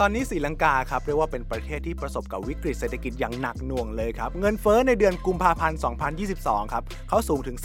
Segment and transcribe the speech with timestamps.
[0.00, 5.78] ตอนนี้ศรีลังกาครับเรียกว่าเป็นประเทศที่ประสบกับวิกฤตเศรษฐกิจอย่างหนักหน่วงเลยครับ เงินเฟ้อในเดือนกุมภาพันธ์
[6.24, 7.56] 2022 ครับเขาสูงถึง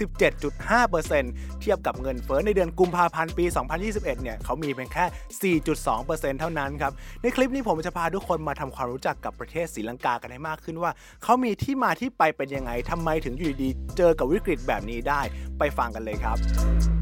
[0.55, 3.45] 17.5%เทียบกับเงินเฟ้อในเดือนกุมภาพันธ์ปี
[3.83, 5.55] 2021 เนี่ยเขามีเพียงแค่
[5.93, 10.91] 4.2%เท่านั้นครับ ในคลิปนี้ผมจะพาทุกคนมาทำความรู้จักกับประเทศศรีลังกากันให้มากขึ้นว่า
[11.23, 15.21] เขามีที่มาที่ไปเป็นยังไงทำไมถึงอยู่ดีๆเจอกับวิกฤตแบบนี้ได้
[15.59, 16.96] ไปฟังกันเลยครับ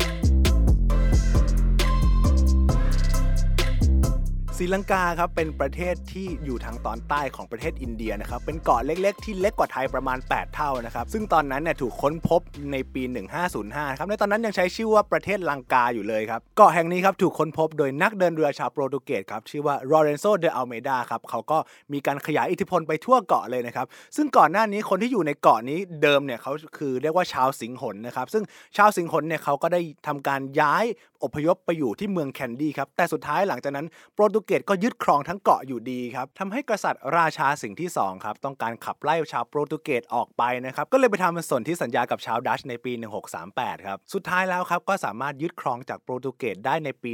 [4.59, 12.41] ศรีลังกาครับเป็นประเทศที่อยู่ทางตอนใต้ของประเทศอินเดียนะครับเป็นเกาะเล็กๆ ที่เล็กกว่าไทยประมาณ 8 เท่านะครับซึ่งตอนนั้นเนี่ยถูกค้นพบ
[12.71, 13.03] ในปี
[13.51, 21.57] 1505ครับในตอนนั้นยังใช้ชื่อว่าประเทศลังกาอยู่เลยครับเกาะแห่งนี้ครับถูกค้นพบโดยนักเดินเรือชาวโปรตุเกสครับชื่อว่าลอเรนโซเดอัลเมดาครับเขาก็
[21.93, 28.43] มีการขยายอิทธิพลไปทั่วเกาะเลยนะครับซึ่งก่อนหน้านี้คนที่อยู่ในเกาะนี้เดิมเนี่ยเขาคือเรียกว่าชาวสิงหลนะครับซึ่ง
[28.77, 30.85] ชาวสิงหลเนี่ยเขาก็ได้ทำการย้าย
[31.23, 42.91] อพยพไปอยู่ที่เมืองแคนดี้ครับ แต่สุดท้ายหลังจากนั้นโปรตุเกสก็ยึดครองทั้งเกาะอยู่ดีครับทำให้กษัตริย์ราชาสิงห์ที่2ครับต้องการขับไล่ชาวโปรตุเกสออกไปนะครับก็เลยไปทำสนธิสัญญากับชาวดัตช์ในปี
[43.39, 47.13] 1638 ครับ สุดท้ายแล้วครับก็สามารถยึดครองจากโปรตุเกสได้ในปี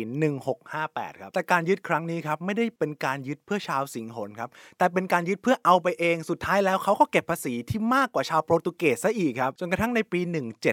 [0.60, 10.20] 1658 ครับ แต่การยึดครั้งนี้ครับไม่ได้เป็นการยึดเพื่อชาวสิงหนครับแต่เป็นการยึดเพื่อเอาไปเองสุดท้ายแล้วเขาก็เก็บภาษีที่มากกว่าชาวโปรตุเกสซะอีกครับจนกระทั่งในปี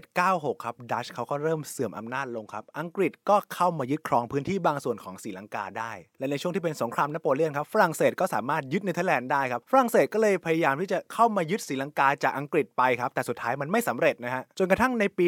[0.07, 15.27] 1796 ครับดัชเขาก็เริ่มเสื่อมอำนาจลงครับอังกฤษก็เข้ามายึดครองพื้นที่บางส่วนของศรีลังกาได้ และในช่วงที่เป็นสงครามนโปเลียนครับฝรั่งเศสก็สามารถยึดเนเธอร์แลนด์ได้ครับฝรั่งเศสก็เลยพยายามที่จะเข้ามายึดศรีลังกาจากอังกฤษไปครับแต่สุดท้ายมันไม่สำเร็จนะฮะจนกระทั่งในปี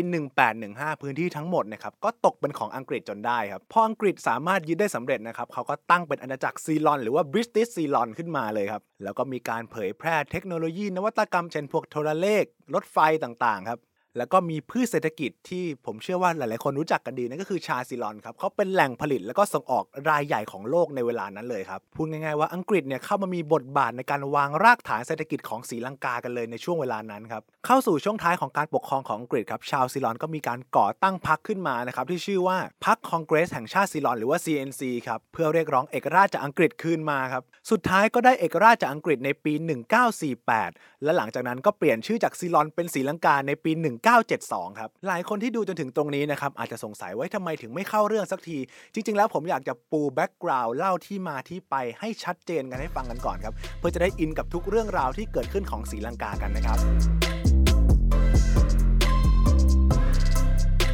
[0.51, 12.44] 1815 พื้นที่ทั้งหมดนะครับก็ตกเป็นของอังกฤษจนได้ครับพออังกฤษสามารถยึดได้สำเร็จนะครับเขาก็ตั้งเป็นอาณาจักรซีลอนหรือว่าบริติชซีลอนขึ้นมาเลยครับแล้วก็มีการเผยแพร่เทคโนโลยีนวัตกรรมเช่นพวกโทรเลข
[12.75, 13.81] รถไฟต่างๆครับ
[14.16, 39.53] แล้วก็มีพืชเศรษฐกิจที่ผมเชื่อว่าหลาย ๆ คนรู้จักกันดีนั่นก็คือชาซิลอนครับเขาเป็นแหล่งผลิตแล้วก็ส่งออกรายใหญ่ของโลกในเวลานั้นเลยครับพูดง่าย ๆ ว่าอังกฤษเนี่ยเข้ามามีบทบาทในการวางรากฐานเศรษฐกิจของศรีลังกากันเลยในช่วงเวลานั้นครับเข้าสู่ช่วงท้ายของการปกครองของอังกฤษครับชาวซิลอนก็มีการก่อตั้งพรรคขึ้นมานะครับที่ชื่อว่าพรรคคองเกรสแห่งชาติซีลอนหรือว่า CNC ครับเพื่อเรียกร้องเอกราชจากอังกฤษคืนมาครับสุดท้ายก็ได้เอกราชจากอังกฤษในปี
[40.28, 43.70] 1948 และหลังจากนั้นก็เปลี่ยนชื่อจากซีลอนเป็นศรีลังกาในปี
[44.09, 48.59] 1972 ครับ หลายคนที่ดูจนถึงตรงนี้นะครับอาจจะสงสัยว่าทำไมถึงไม่เข้าเรื่องสักที
[48.94, 56.78] จริง ๆ แล้วผมอยากจะปู background เล่าที่มาที่ไปให้ชัดเจนกันให้ฟังกันก่อนครับ เพื่อจะได้ in กับทุกเรื่องราวที่เกิดขึ้นของศรีลังกากันนะครับ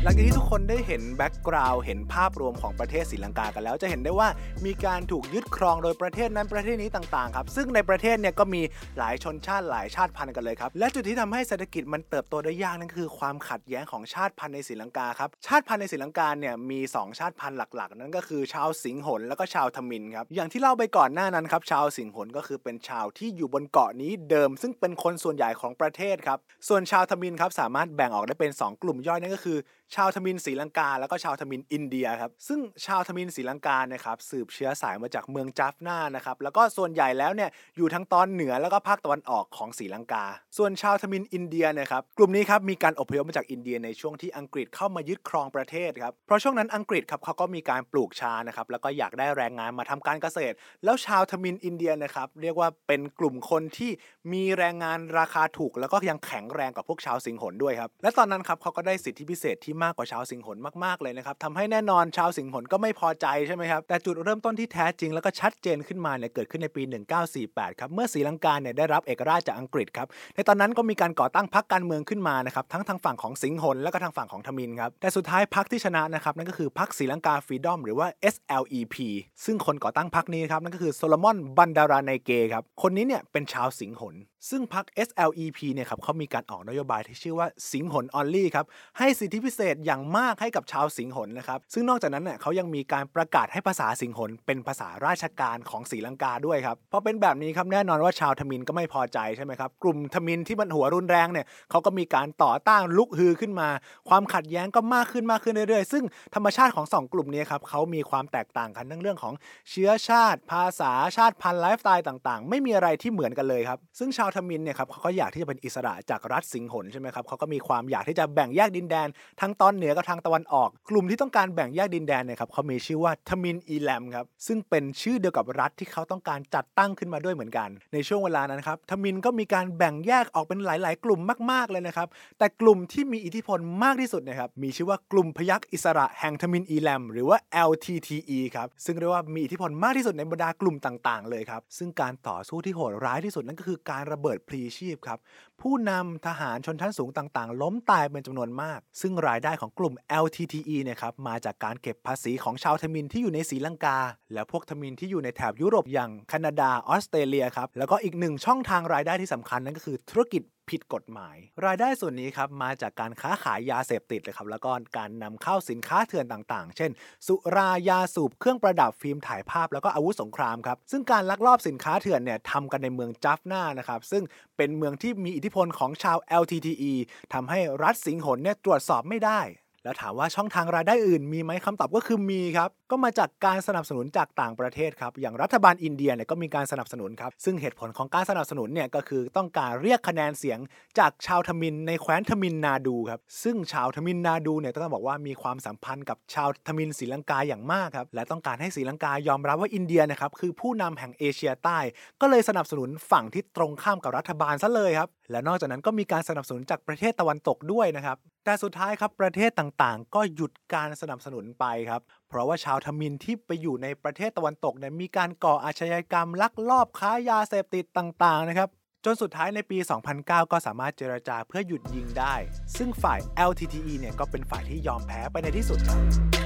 [0.06, 4.28] หลังจากที่ทุกคนได้เห็น background เห็นภาพรวมของประเทศศรีลังกากันแล้ว จะเห็นได้ว่า
[4.66, 8.62] มีการถูกยึดครองโดยประเทศนั้นประเทศนี้ต่างๆครับซึ่งในประเทศเนี่ยก็มี
[8.98, 26.38] หลายชนชาติหลายชาติพันธุ์กันเลยครับและจุดที่ทำให้เศรษฐกิจมันเติบโตได้ยากนั่นคือความขัดแย้งของชาติพันธุ์ในศรีลังกาครับชาติพันธุ์ในศรีลังกาเนี่ยมี 2 ชาติพันธุ์หลักๆ นั่นก็คือชาวสิงหลแล้วก็ชาวทมิฬครับอย่างที่เล่าไปก่อนหน้านั้นครับชาวสิงหลก็คือเป็นชาวที่อยู่บนเกาะนี้เดิม ซึ่งเป็นคนส่วนใหญ่ของประเทศครับ
[26.68, 29.58] ส่วนชาวทมิฬครับสามารถแบ่งออกได้เป็น 2 กลุ่มย่อยนั่นก็คือ
[29.94, 40.24] ชาวทมิฬศรีลังกา แล้วก็ชาวทมิฬอินเดียครับซึ่งชาวทมิฬศรีลังกานะครับสืบเชื้อสายมาจากเมืองจัฟนานะครับแล้วก็ส่วนใหญ่แล้วเนี่ยอยู่ทั้งตอนเหนือแล้วก็ภาคตะวันออกของศรีลังกา
[40.58, 50.54] ส่วนชาวทมิฬอินเดียนะครับกลุ่มนี้ครับมีการอพยพมาจากอินเดียในช่วงที่อังกฤษเข้ามายึดครองประเทศครับเพราะช่วงนั้นอังกฤษครับเขาก็มีการปลูกชานะครับแล้วก็อยากได้แรงงานมาทำการเกษตร
[50.84, 53.90] แล้วชาวทมิฬอินเดียนะครับเรียกว่าเป็นกลุ่มคนที่
[54.32, 66.82] มีแรงงานราคาถูก แล้วก็ยังแข็งแรงกว่าพวกชาวสิงหนด้วยครับและตอนนั้นครับเขาก็ได้สิทธิพิเศษที่มากกว่าชาวสิงหนมากๆเลยนะครับทำให้แน่นอนชาวสิงหนก็ไม่พอใจใช่ไหมครับ แต่จุดเริ่มต้นที่แท้จริงแล้วก็ชัดเจนขึ้นมาเนี่ยเกิดขึ้นในปี
[67.30, 78.96] 1948 ครับ เมื่อศรีลังกาเนี่ยได้รับเอกราชจากอังกฤษครับ ในตอนนั้นก็มีการก่อตั้งพรรคการเมืองขึ้นมานะครับทั้งทางฝั่งของสิงหนแล้วก็ทางฝั่งของทมินครับ แต่สุดท้ายพรรคที่ชนะนะครับนั่นก็คือพรรคศรีลังกาฟรีดอมหรือว่า SLEP
[79.44, 84.14] ซึ่งคนก่อตั้งพรรคนี้ครับนั่นก็คือโซโลมอนบันดาราไนเกครับคนนี้เนี่ยเป็นชาวสิงหน
[84.50, 88.66] ซึ่งพรรค SLEP เนี่ยครับเขามีการออกนโยบายที่ชื่อว่าสิงหล only ครับ
[88.98, 103.68] ให้สิทธิพิเศษอย่างมากให้กับชาวสิงหลนะครับซึ่งนอกจากนั้นเนี่ยเขายังมีการประกาศให้ภาษาสิงหลเป็นภาษาราชการของศรีลังกาด้วยครับพอเป็นแบบนี้ครับแน่นอนว่าชาวทมิฬก็ไม่พอใจใช่ไหมครับกลุ่มทมิฬที่มันหัวรุนแรงเนี่ยเขาก็มีการต่อต้านลุกฮือขึ้นมา
[104.08, 106.04] ความขัดแย้งก็มากขึ้นมากขึ้นเรื่อยๆ ซึ่ง
[106.34, 109.34] ธรรมชาติของสองกลุ่มนี้ครับเขามีความแตกต่างกันทั้งเรื่องของ
[109.70, 119.08] เชื้อชาติ ภาษาชาติพันธุ์ไลฟ์สไตล์ต่างๆ ไม่มีอะไรที่เหมือนกันเลยครับซึ่งชาวาวทมินเนี่ยครับเขาก็อยากที่จะเป็นอิสระจากรัฐสิงหลใช่ไหมครับเขาก็มีความอยากที่จะแบ่งแยกดินแดน
[119.40, 131.20] ทั้งตอนเหนือกับทางตะวันออก กลุ่มที่ต้องการแบ่งแยกดินแดนเนี่ยครับเขามีชื่อว่าทมิฬอีแลมครับซึ่งเป็นชื่อเดียวกับรัฐที่เขาต้องการจัดตั้งขึ้นมาด้วยเหมือนกัน ในช่วงเวลานั้นครับทมิฬก็มีการแบ่งแยกออกเป็นหลาย ๆ กลุ่ม
[131.50, 132.08] มาก ๆ เลยนะครับ
[132.38, 137.38] แต่กลุ่มที่มีอิทธิพลมากที่สุดนะครับมีชื่อว่ากลุ่มพยัคฆ์อิสระแห่งทมิฬอีแลมหรือว่า
[137.70, 145.18] LTTE ครับซึ่งเรียกว่ามีอิทธิพลมากที่สุดในบรรดากลุ่มต่าง ๆ เลยครับซึ่งการต่อสู้ที่โหดร้ายที่สุดนั่นก็คือการระเบิดพลีชีพครับ
[145.60, 153.98] ผู้นำทหารชนชั้นสูงต่างๆ ล้มตายเป็นจำนวนมาก ซึ่งรายได้ของกลุ่ม LTTE เนี่ยครับมาจากการเก็บภาษีของชาวทมิฬที่อยู่ในศรีลังกา
[154.32, 161.36] และพวกทมิฬที่อยู่ในแถบยุโรปอย่างแคนาดาออสเตรเลียครับแล้วก็อีกหนึ่งช่องทางรายได้ที่สำคัญนั่นก็คือธุรกิจ ผิดกฎหมาย
[161.66, 166.90] รายได้ส่วนนี้ครับมาจากการค้าขายยาเสพติดเลยครับแล้วก็การนำเข้าสินค้าเถื่อนต่างๆ เช่น
[167.26, 174.22] สุรายาสูบเครื่องประดับฟิล์มถ่ายภาพแล้วก็อาวุธสงครามครับซึ่งการลักลอบสินค้าเถื่อนเนี่ยทำกันในเมืองจัฟนานะครับซึ่ง
[174.56, 176.92] เป็นเมืองที่มีอิทธิพลของชาว LTTE
[177.32, 179.40] ทำให้รัฐสิงหนเนี่ยตรวจสอบไม่ได้
[179.86, 190.58] แล้วถามว่าช่องทางรายได้อื่นมีไหมคำตอบก็คือมีครับ ก็มาจากการสนับสนุนจากต่างประเทศครับ อย่างรัฐบาลอินเดียเนี่ยก็มีการสนับสนุนครับ ซึ่งเหตุผลของการสนับสนุนเนี่ยก็คือต้องการเรียกคะแนนเสียง
[190.98, 201.78] จากชาวทมิฬในแคว้นทมิฬนาฑูครับ ซึ่งชาวทมิฬนาฑูเนี่ยต้องบอกว่ามีความสัมพันธ์กับชาวทมิฬศรีลังกาอย่างมากครับ และต้องการให้ศรีลังกายอมรับว่าอินเดียนะครับคือผู้นำแห่งเอเชียใต้
[202.20, 218.68] ก็เลยสนับสนุนฝั่งที่ตรงข้ามกับรัฐบาลซะเลยครับ และนอกจากนั้นก็มีการสนับสนุนจากประเทศตะวันตกด้วยนะครับ แต่สุดท้ายครับประเทศต่างๆ ก็หยุดการสนับสนุนไปครับ เพราะว่าชาวทมิฬที่ไปอยู่ในประเทศตะวันตกเนี่ยมีการก่ออาชญากรรมลักลอบค้ายาเสพติดต่างๆนะครับ
[219.04, 219.78] จนสุดท้ายในปี
[220.14, 222.34] 2009 ก็สามารถเจรจาเพื่อหยุดยิงได้
[222.76, 223.20] ซึ่งฝ่าย
[223.50, 226.45] LTTE เนี่ยก็เป็นฝ่ายที่ยอมแพ้ไปในที่สุดครับ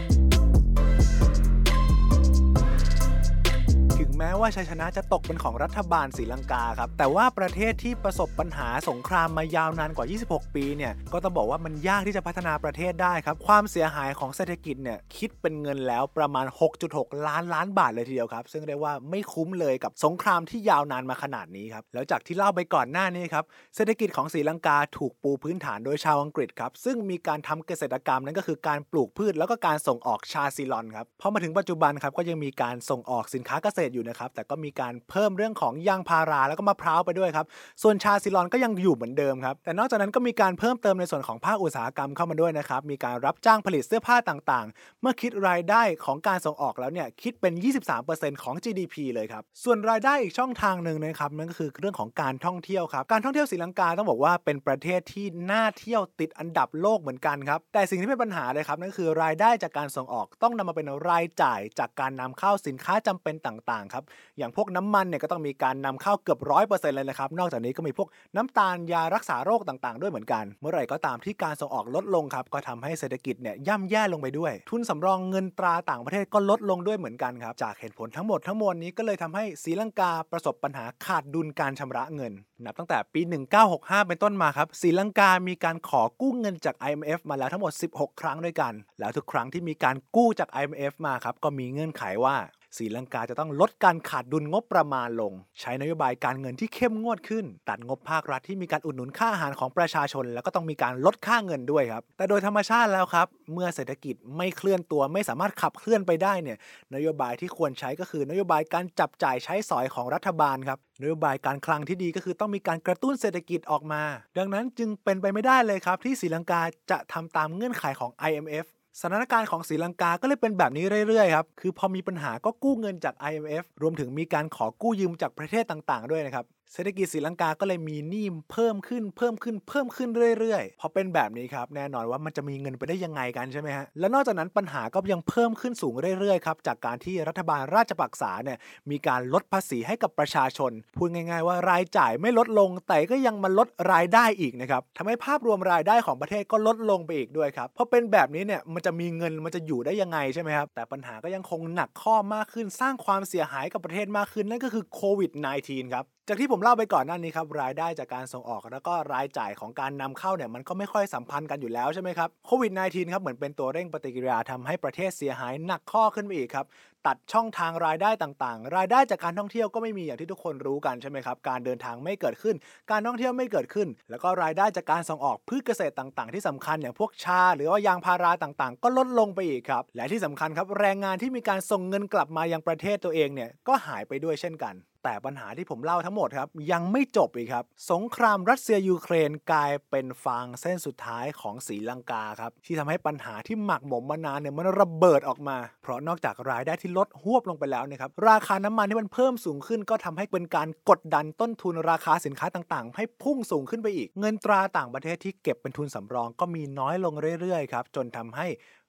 [4.19, 16.47] แม้ว่าชัยชนะจะตกเป็นของรัฐบาลศรีลังกาครับ แต่ว่าประเทศที่ประสบปัญหาสงครามมายาวนานกว่า 26 ปีเนี่ย ก็ต้องบอกว่ามันยากที่จะพัฒนาประเทศได้ครับ ความเสียหายของเศรษฐกิจเนี่ยคิดเป็นเงินแล้วประมาณ
[16.87, 23.45] 6.6 ล้านล้านบาทเลยทีเดียวครับ ซึ่งเรียกว่าไม่คุ้มเลยกับสงครามที่ยาวนานมาขนาดนี้ครับ แล้วจากที่เล่าไปก่อนหน้านี้ครับ
[23.77, 37.47] เศรษฐกิจของศรีลังกาถูกปูพื้นฐานโดยชาวอังกฤษครับ ซึ่งมีการทำเกษตรกรรมนั่นก็คือการปลูกพืชแล้วก็การส่งออกชาซิลอนครับ พอมาถึงปัจจุบันครับก็ยังมีการส่งออกสินค้าเกษตรอยู่นะครับ แต่ก็มีการเพิ่มเรื่องของยางพาราแล้วก็มะพร้าวไปด้วยครับ
[37.83, 47.53] ส่วนชาซิลอนก็ยังอยู่เหมือนเดิมครับ แต่นอกจากนั้นก็มีการเพิ่มเติมในส่วนของภาคอุตสาหกรรมเข้ามาด้วยนะครับ มีการรับจ้างผลิตเสื้อผ้าต่างๆ เมื่อคิดรายได้ของการส่งออกแล้วเนี่ยคิดเป็น
[47.99, 64.05] 23%ของ GDP เลยครับ ส่วนรายได้อีกช่องทางหนึ่งนะครับนั่นก็คือเรื่องของการท่องเที่ยวครับ การท่องเที่ยวศรีลังกาต้องบอกว่าเป็นประเทศที่น่าเที่ยวติดอันดับโลกเหมือนกันครับ แต่สิ่งที่เป็นปัญหาเลยครับนั่นคือรายได้จากการส่งออกต้องนำมาเป็นรายจ่ายจากการนำเข้าสินค้าจำเป็นต่างๆครับ
[64.39, 82.33] อย่างพวกน้ำมันเนี่ยก็ต้องมีการนำเข้าเกือบร้อยเปอร์เซ็นต์เลยนะครับนอกจากนี้ก็มีพวกน้ำตาลยารักษาโรคต่างๆ ด้วยเหมือนกัน เมื่อไหร่ก็ตามที่การส่งออกลดลงครับก็ทำให้เศรษฐกิจเนี่ยย่ำแย่ลงไปด้วย ทุนสำรองเงินตราต่างประเทศก็ลดลงด้วยเหมือนกันครับจากเหตุผลทั้งหมดทั้งมวลนี้ก็เลยทำให้ศรีลังกาประสบปัญหาขาดดุลการชำระเงิน
[82.65, 83.21] นับตั้งแต่ปี
[83.65, 92.37] 1965 เป็นต้นมาครับศรีลังกามีการขอกู้เงินจาก IMF มาแล้วทั้งหมด 16 ครั้งด้วยกัน แล้วทุกครั้งที่มีการกู้จาก IMF มาครับก็มีเงื่อนไขว่า
[92.77, 106.59] ศรีลังกาจะต้องลดการขาดดุลงบประมาณลง ใช้นโยบายการเงินที่เข้มงวดขึ้น ตัดงบภาครัฐที่มีการอุดหนุนค่าอาหารของประชาชน แล้วก็ต้องมีการลดค่าเงินด้วยครับ แต่โดยธรรมชาติแล้วครับ เมื่อเศรษฐกิจไม่เคลื่อนตัวไม่สามารถขับเคลื่อนไปได้เนี่ย
[106.95, 114.03] นโยบายที่ควรใช้ก็คือนโยบายการจับจ่ายใช้สอยของรัฐบาลครับนโยบายการคลังที่ดีก็คือต้องมีการกระตุ้นเศรษฐกิจออกมา
[114.39, 116.61] ดังนั้นจึงเป็นไปไม่ได้เลยครับที่ศรีลังกา
[116.91, 118.67] จะทำตามเงื่อนไขของ IMF
[118.99, 130.09] สถานการณ์ของศรีลังกาก็เลยเป็นแบบนี้เรื่อยๆครับ คือพอมีปัญหาก็กู้เงินจาก IMF รวมถึงมีการขอกู้ยืมจากประเทศต่างๆ ด้วยนะครับ เศรษฐกิจศรีลังกาก็เลยมีหนี้เพิ่มขึ้นเพิ่มขึ้นเพิ่มขึ้น
[130.39, 138.59] เรื่อยๆพอเป็นแบบนี้ครับแน่นอนว่ามันจะมีเงินไปได้ยังไงกันใช่ไหมฮะและนอกจากนั้นปัญหาก็ยังเพิ่มขึ้นสูงเรื่อยๆครับจากการที่รัฐบาลราชปักษาเนี่ย
[138.91, 155.31] มีการลดภาษีให้กับประชาชนพูดง่ายๆว่ารายจ่ายไม่ลดลงแต่ก็ยังมาลดรายได้อีกนะครับทำให้ภาพรวมรายได้ของประเทศก็ลดลงไปอีกด้วยครับพอเป็นแบบนี้เนี่ยมันจะมีเงินมันจะอยู่ได้ยังไงใช่ไหมครับแต่ปัญหาก็ยังคงหนักข้อมากขึ้นสร้างความเสียหายกับประเทศมากขึ้นนั่นก็คือโควิด
[155.63, 166.67] -19 ครับจากที่ผมเล่าไปก่อนหน้านี้ครับรายได้จากการส่งออกแล้วก็รายจ่ายของการนำเข้าเนี่ยมันก็ไม่ค่อยสัมพันธ์กันอยู่แล้วใช่ไหมครับโควิด -19 ครับเหมือนเป็นตัวเร่งปฏิกิริยาทำให้ประเทศเสียหายหนักข้อขึ้นไปอีกครับ
[167.07, 172.57] ตัดช่องทางรายได้ต่างๆ รายได้จากการท่องเที่ยวก็ไม่มีอย่างที่ทุกคนรู้กันใช่ไหมครับ การเดินทางไม่เกิดขึ้น
[172.91, 206.29] การท่องเที่ยวไม่เกิดขึ้น แล้วก็รายได้จากการส่งออกพืชเกษตรต่างๆ ที่สำคัญอย่างพวกชา หรือว่ายางพาราต่างๆ ก็ลดลงไปอีกครับ และที่สำคัญครับแรงงานที่มีการส่งเงินกลับมายังประเทศตัวเองเนี่ยก็หายไปด้วยเช่นกัน แต่ปัญหาที่ผมเล่าทั้งหมดครับ ยังไม่จบอีกครับ สงครามรัสเซียยูเครนกลายเป็นฟางเส้นสุดท้ายของศรีลังกาครับ ที่ทำให้ปัญหาที่หมักหมมมานานเนี่ยมันระเบิดออกมา เพราะนอกจากรายได้ที่ลดหวบลงไปแล้วนะครับ ราคาน้ำมันที่มันเพิ่มสูงขึ้น ก็ทำให้เป็นการกดดันต้นทุนราคาสินค้าต่างๆ ให้พุ่งสูงขึ้นไปอีก เงินตราต่างประเทศที่เก็บเป็นทุนสำรอง
[206.41, 208.47] ก็มีน้อยลงเรื่อยๆครับจนทำให้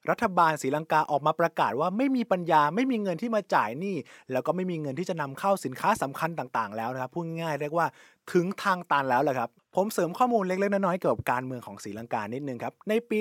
[0.10, 3.96] รัฐบาลศรีลังกาออกมาประกาศว่าไม่มีปัญญาไม่มีเงินที่มาจ่ายหนี้
[4.32, 7.88] แล้วก็ไม่มีเงินที่จะนำเข้าสินค้าสำคัญต่างๆ แล้วนะครับพูดง่ายๆเรียกว่า
[8.34, 13.20] ถึงทางตันแล้วแหละครับ ผมเสริมข้อมูลเล็กๆน้อยๆเกี่ยวกับการเมืองของศรีลังกานิดนึงครับ ในปี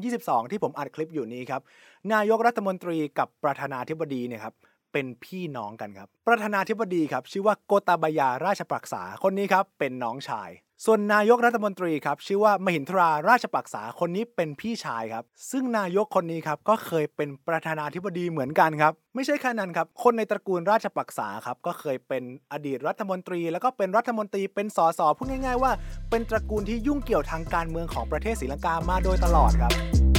[0.00, 1.60] 2022 ที่ผมอัดคลิปอยู่นี้ครับ
[2.12, 4.54] นายกรัฐมนตรีกับประธานาธิบดีเนี่ยครับ
[4.92, 10.50] เป็นพี่น้องกันครับ ประธานาธิบดีครับ ชื่อว่าโกตาบายาราชปรักษาคนนี้ครับ เป็นน้องชาย
[10.86, 25.72] ส่วนนายกรัฐมนตรีครับ ชื่อว่ามหินทราราชปรักษาคนนี้เป็นพี่ชายครับ ซึ่งนายกคนนี้ครับก็เคยเป็นประธานาธิบดีเหมือนกันครับ ไม่ใช่แค่นั้นครับ คนในตระกูลราชปรักษาครับก็เคยเป็นอดีตรัฐมนตรี แล้วก็เป็นรัฐมนตรีเป็นสสพูดง่าย ๆ ว่า
[26.10, 30.09] เป็นตระกูลที่ยุ่งเกี่ยวทางการเมืองของประเทศศรีลังกามาโดยตลอดครับ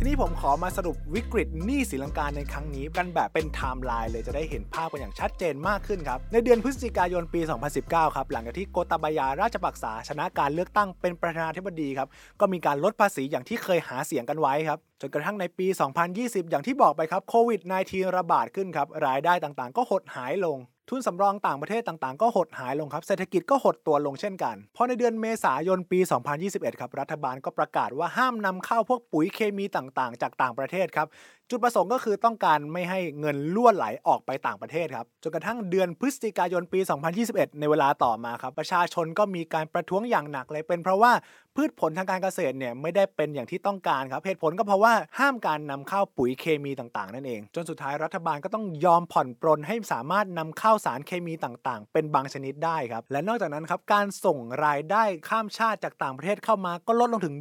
[0.00, 7.40] ทีนี้ผมขอมาสรุปวิกฤตหนี้ศรีลังกาในครั้งนี้กันแบบเป็นไทม์ไลน์เลยจะได้เห็นภาพกันอย่างชัดเจนมากขึ้นครับ ในเดือนพฤศจิกายนปี
[7.78, 12.08] 2019 ครับ หลังจากที่โกตาบายาราชปักษาชนะการเลือกตั้งเป็นประธานาธิบดีครับ
[12.40, 15.66] ก็มีการลดภาษีอย่างที่เคยหาเสียงกันไว้ครับ จนกระทั่งในปี
[16.08, 20.58] 2020 อย่างที่บอกไปครับโควิด -19 ระบาดขึ้นครับรายได้ต่างๆ ก็หดหายลง
[20.90, 25.98] ทุนสำรองต่างประเทศต่างๆ ก็หดหายลงครับ เศรษฐกิจก็หดตัวลงเช่นกันพอในเดือนเมษายนปี
[26.40, 31.06] 2021 ครับ รัฐบาลก็ประกาศว่าห้ามนำเข้าพวกปุ๋ยเคมีต่างๆ จากต่างประเทศครับ
[31.50, 36.80] จุดประสงค์ก็คือต้องการไม่ให้เงินล่วไหลออกไปต่างประเทศครับ จนกระทั่งเดือนพฤศจิกายนปี
[37.20, 41.12] 2021 ในเวลาต่อมาครับ ประชาชนก็มีการประท้วงอย่างหนักเลย เป็นเพราะว่า
[41.56, 57.34] พืชผลทางการเกษตรเนี่ยไม่ได้เป็นอย่างที่ต้องการครับเหตุผลก็เพราะว่าห้ามการนำเข้าปุ๋ยเคมีต่างๆ นั่นเอง จนสุดท้ายรัฐบาลก็ต้องยอมผ่อนปรนให้สามารถนำเข้าสารเคมีต่างๆ เป็นบางชนิดได้ครับ และนอกจากนั้นครับการส่งรายได้ข้ามชาติจากต่างประเทศเข้ามาก็ลดลงถึง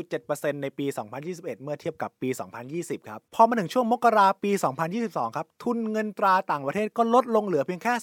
[0.00, 0.86] 22.7%ในปี
[1.24, 2.28] 2021 เมื่อเทียบกับปี
[2.68, 4.50] 2020 ครับพอมาถึงช่วงมกราปี
[4.94, 7.94] 2022 ครับ ทุนเงินตราต่างประเทศก็ลดลงเหลือเพียงแค่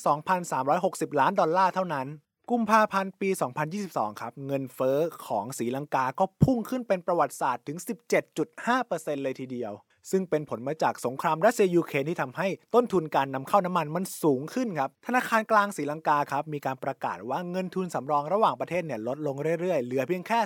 [0.55, 2.07] 2,360 ล้านดอลลาร์เท่านั้น
[2.51, 3.29] กุมภาพันธ์ปี
[3.75, 7.77] 2022 ครับ เงินเฟ้อของสีลังกาก็พุ่งขึ้นเป็นประวัติศาสตร์ถึง
[8.51, 9.71] 17.5%เลยทีเดียว
[10.11, 20.39] ซึ่งเป็นผลมาจากสงครามรัสเซียยูเครนที่ทำให้ต้นทุนการนำเข้าน้ำมันมันสูงขึ้นครับ ธนาคารกลางศรีลังกาครับมีการประกาศว่าเงินทุนสำรองระหว่างประเทศเนี่ยลดลงเรื่อยๆ เหลือเพียงแค่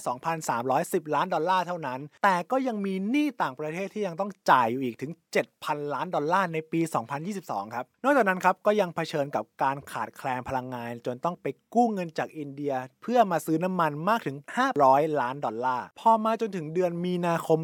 [0.54, 5.12] 2,310 ล้านดอลลาร์เท่านั้น แต่ก็ยังมีหนี้ต่างประเทศที่ยังต้องจ่ายอยู่อีกถึง
[5.54, 6.82] 7,000 ล้านดอลลาร์ในปี
[7.28, 14.38] 2022 ครับ นอกจากนั้นครับก็ยังเผชิญกับการขาดแคลนพลังงาน จนต้องไปกู้เงินจากอินเดีย เพื่อมาซื้อน้ำมันมากถึง
[14.78, 17.60] 500 ล้านดอลลาร์ พอมาจนถึงเดือนมีนาคม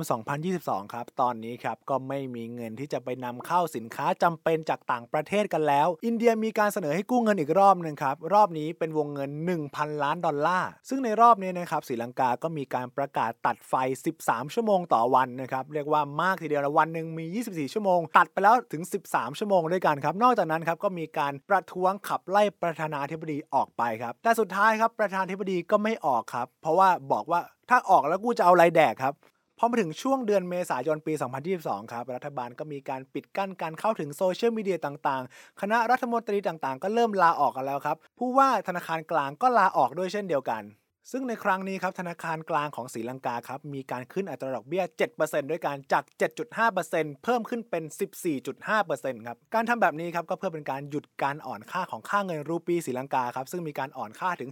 [0.46, 9.29] 2022 ครับ ตอนนี้ครับก็ไม่มีเงินที่จะไปนำเข้าสินค้าจำเป็นจากต่างประเทศกันแล้ว อินเดียมีการเสนอให้กู้เงินอีกรอบหนึ่งครับ รอบนี้เป็นวงเงิน
[9.67, 13.74] 1,000 ล้านดอลลาร์ ซึ่งในรอบนี้นะครับศรีลังกาก็มีการประกาศตัดไฟ
[14.17, 29.13] 13 ชั่วโมงต่อวันนะครับ เรียกว่ามากทีเดียวนะวันหนึ่งมี 24 ชั่วโมง ตัดไปแล้วถึง 13 ชั่วโมงด้วยกันครับ นอกจากนั้นครับก็มีการประท้วงขับไล่ประธานาธิบดีออกไปครับ แต่สุดท้ายครับประธานาธิบดีก็ไม่ออกครับ เพราะว่าบอกว่าถ้าออกแล้วกูจะเอาอะไรแดกครับ
[29.60, 31.14] พอมาถึงช่วงเดือนเมษายนปี
[31.54, 40.64] 2022 ครับ รัฐบาลก็มีการปิดกั้นการเข้าถึงโซเชียลมีเดียต่างๆ คณะรัฐมนตรีต่างๆ ก็เริ่มลาออกกันแล้วครับ ผู้ว่าธนาคารกลางก็ลาออกด้วยเช่นเดียวกัน
[41.12, 44.84] ซึ่งในครั้งนี้ครับธนาคารกลางของศรีลังกาครับมีการขึ้นอัตราดอกเบี้ย
[45.18, 46.04] 7%ด้วยการจาก
[46.64, 47.84] 7.5%เพิ่มขึ้นเป็น
[48.56, 54.50] 14.5%ครับการทำแบบนี้ครับก็เพื่อเป็นการหยุดการอ่อนค่าของค่าเงินรูปีศรีลังกาครับซึ่งมีการอ่อนค่าถึง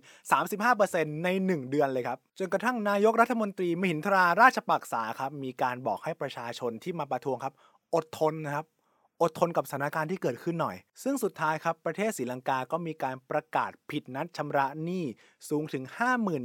[0.62, 7.54] 35%ใน 1 เดือนเลยครับจนกระทั่งนายกรัฐมนตรีมหินทราราชปักษาครับมีการบอกให้ประชาชนที่มาประท้วงครับ
[7.96, 8.66] อดทนนะครับ
[9.22, 15.06] อดทนกับสถานการณ์ที่เกิดขึ้นหน่อย ซึ่งสุดท้ายครับประเทศศรีลังกาก็มีการประกาศผิดนัดชำระหนี้
[15.50, 15.84] สูงถึง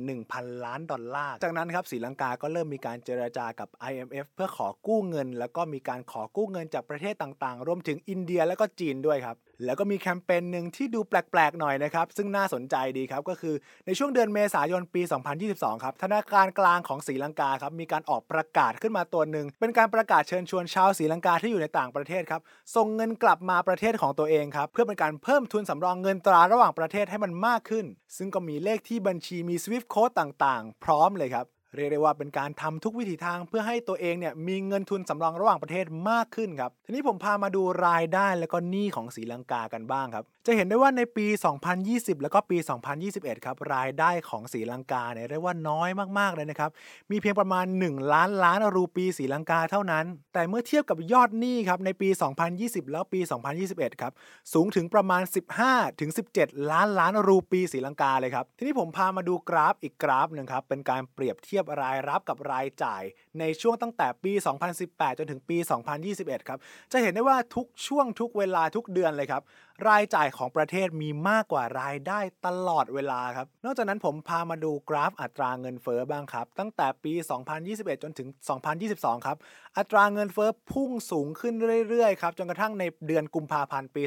[0.02, 13.54] 51,000 ล้านดอลลาร์ จากนั้นครับศรีลังกาก็เริ่มมีการเจรจากับ IMF เพื่อขอกู้เงิน แล้วก็มีการขอกู้เงินจากประเทศต่างๆ รวมถึงอินเดียและก็จีนด้วยครับ แล้วก็มีแคมเปญหนึ่งที่ดูแปลกๆหน่อยนะครับ ซึ่งน่าสนใจดีครับ ก็คือ
[13.86, 15.02] ในช่วงเดือนเมษายนปี
[15.42, 22.40] 2022 ครับธนาคารกลางของศรีลังกาครับมีการออกประกาศขึ้นมาตัวหนึ่งเป็นการประกาศเชิญชวนชาวศรีลังกาที่อยู่ในต่างประเทศครับ
[22.76, 27.84] ส่งเงินกลับมาประเทศของตัวเองครับเพื่อเป็นการเพิ่มทุนสำรองเงินตราระหว่างประเทศให้มันมากขึ้น
[28.16, 31.46] ซึ่งก็มีเลขที่บัญชีมี SWIFT Code ต่างๆ พร้อมเลยครับ
[31.76, 41.26] เรียกได้ว่าเป็นการทำทุกวิถีทางเพื่อให้ตัวเองเนี่ยมีเงินทุนสำรองระหว่างประเทศมากขึ้นครับ ทีนี้ผมพามาดูรายได้และก็หนี้ของศรีลังกากันบ้างครับ จะเห็นได้ว่าในปี
[41.74, 42.58] 2020 แล้วก็ปี
[43.00, 46.70] 2021 ครับรายได้ของศรีลังกาเนี่ยเรียกว่าน้อยมากๆเลยนะครับ
[47.10, 52.08] มีเพียงประมาณ 1 ล้านล้านรูปีศรีลังกาเท่านั้น แต่เมื่อเทียบกับยอดหนี้ครับในปี
[52.50, 53.20] 2020 แล้วปี
[53.60, 54.12] 2021 ครับ
[54.52, 55.22] สูงถึงประมาณ
[55.62, 63.02] 15ถึง17 ล้านล้านรูปีศรีลังกาเลยครับ ทีนี้ผมพามาดูกราฟอีกกราฟหนึ่งครับเป็นการเปรียบเทียบรายรับกับรายจ่าย
[63.40, 64.32] ในช่วงตั้งแต่ปี
[64.76, 65.56] 2018 จนถึงปี
[66.02, 66.58] 2021 ครับ
[66.92, 69.42] จะเห็นได้ว่าทุกช่วงทุกเวลาทุกเดือนเลยครับ
[69.88, 77.12] รายจ่ายของประเทศมีมากกว่ารายได้ตลอดเวลาครับ นอกจากนั้นผมพามาดูกราฟอัตราเงินเฟอ้อบ้างครับ ตั้งแต่ปี
[77.58, 78.28] 2021 จนถึง
[78.76, 79.36] 2022 ครับ
[79.78, 81.54] อัตราเงินเฟอ้อพุ่งสูงขึ้น
[81.88, 84.02] เรื่อยๆ ครับ จนกระทั่งในเดือนกุมภาพันธ์ปี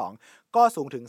[0.00, 1.04] 2022 ก็สูงถึง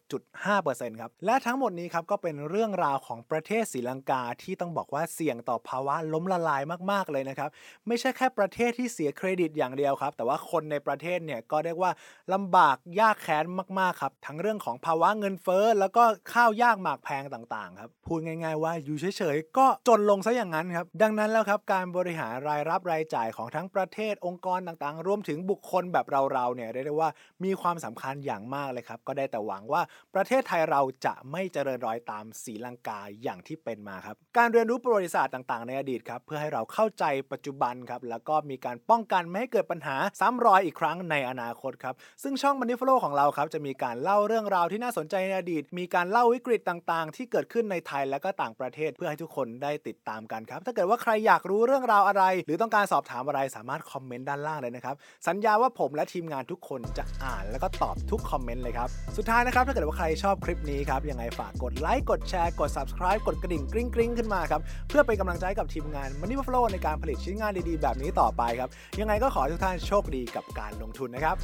[0.00, 7.50] 17.5%ครับ และทั้งหมดนี้ครับก็เป็นเรื่องราวของประเทศศรีลังกาที่ต้องบอกว่าเสี่ยงต่อภาวะล้มละลายมากๆเลยนะครับ
[7.86, 11.90] ไม่ใช่แค่ประเทศที่เสียเครดิตอย่างเดียวครับ แต่ว่าคนในประเทศเนี่ยก็เรียกว่า
[12.32, 13.44] ลำบากยากแค้น
[13.78, 27.10] มากๆครับ ทั้งเรื่องของภาวะเงินเฟ้อแล้วก็ข้าวยากหมากแพงต่างๆครับพูดง่าย ๆ ว่าอยู่เฉยๆก็จนลงซะอย่างนั้นครับดังนั้นแล้วครับการบริหารรายรับรายจ่ายของทั้งประเทศองค์กรต่างๆ รวมถึงบุคคลแบบเราๆเนี่ยเรียกได้ว่า
[27.44, 29.82] มีความสำคัญอย่างมากเลยครับก็ได้แต่หวังว่า
[30.14, 54.94] ประเทศไทยเราจะไม่เจริญรอยตามศรีลังกาอย่างที่เป็นมาครับการเรียนรู้ประวัติศาสตร์ต่างๆ ในอดีตครับเพื่อให้เราเข้าใจปัจจุบันครับแล้วก็มีการป้องกันไม่ให้เกิดปัญหาซ้ำรอยอีกครั้งในอนาคตครับซึ่งช่อง Money Flow ของเราครับจะมีการเล่าเรื่องราวที่น่าสนใจในอดีต มีการเล่าวิกฤตต่างๆ ที่เกิดขึ้นในไทยและก็ต่างประเทศเพื่อให้ทุกคนได้ติดตามกันครับ ถ้าเกิดว่าใครอยากรู้เรื่องราวอะไร หรือต้องการสอบถามอะไรสามารถคอมเมนต์ด้านล่างเลยนะครับ
[55.28, 71.36] สัญญาว่าผมและทีมงานทุกคนจะอ่านแล้วก็ตอบทุกคอมเมนต์เลยครับ สุดท้ายนะครับถ้าเกิดว่าใครชอบคลิปนี้ครับยังไงฝากกดไลค์กดแชร์กด subscribe กดกระดิ่งกริ๊งกริ๊งขึ้นมาครับเพื่อเป็นกำลังใจกับทีมงาน Money Flow ในการผลิตชิ้นงานดีๆ แบบนี้ต่อไปครับยังไงก็ขอทุกท่านโชคดีกับการลงทุนนะครับ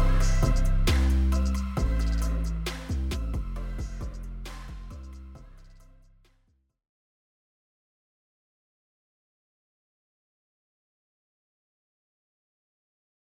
[0.00, 0.49] Thank you.